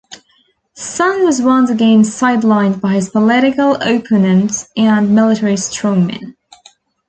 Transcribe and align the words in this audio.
Sun 0.73 1.23
was 1.23 1.43
once 1.43 1.69
again 1.69 2.01
sidelined 2.01 2.81
by 2.81 2.93
his 2.95 3.11
political 3.11 3.75
opponents 3.75 4.67
and 4.75 5.13
military 5.13 5.53
strongmen. 5.53 6.35